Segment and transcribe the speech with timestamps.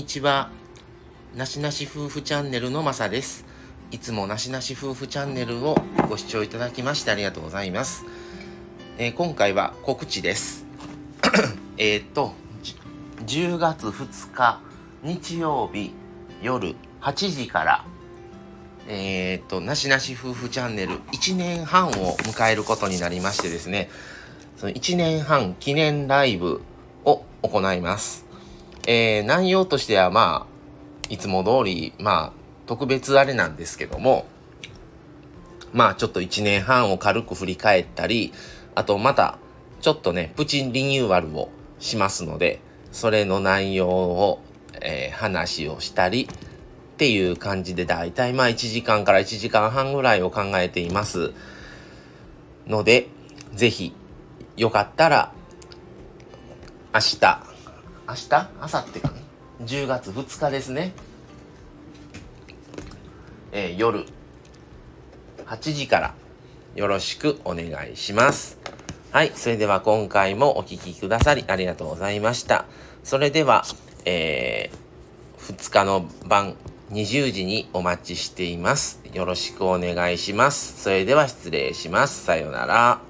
[0.00, 0.48] にちは。
[1.36, 3.44] なしなし夫婦チャンネルのまさです。
[3.90, 5.76] いつもなしなし夫婦チャンネルを
[6.08, 8.06] ご視聴いただきましてありがとうございます。
[8.96, 10.64] えー、今回は告知です。
[11.76, 12.32] えっと、
[13.26, 14.62] 10月2日
[15.02, 15.92] 日曜日
[16.40, 17.84] 夜8時から、
[18.88, 23.90] えっ、と、なしなし夫婦チャンネル1年半を迎えることになりましてですね、
[24.56, 26.62] その1年半記念ライブ
[27.04, 28.29] を行います。
[28.92, 34.26] えー、内容としてはまあ、いつも通り、まあ、特別あれなんですけども、
[35.72, 38.32] まあちょっと1年半を軽く振り返ったり、
[38.74, 39.38] あとまた、
[39.80, 44.42] ちょっとね、プチンリニューアルをしますので、それの内容を、
[44.82, 51.32] えー、話をしたり、っていう感じで、だいたいまあ1時間から1時間半ぐらいを考えています。
[52.66, 53.06] ので、
[53.54, 53.94] ぜひ、
[54.56, 55.32] よかったら、
[56.92, 57.49] 明日、
[58.10, 58.50] 明日？
[58.60, 59.22] 明後日かね。
[59.62, 60.92] 10月2日ですね。
[63.52, 64.04] えー、夜
[65.46, 66.14] 8時から
[66.74, 68.58] よろしくお願いします。
[69.12, 69.30] はい。
[69.34, 72.64] それでは今回もお聴きくださりありがとうございました。
[73.04, 73.64] それでは、
[74.04, 76.56] えー、2日の晩
[76.90, 79.00] 20時にお待ちしています。
[79.12, 80.82] よろしくお願いします。
[80.82, 82.24] それでは失礼します。
[82.24, 83.09] さようなら。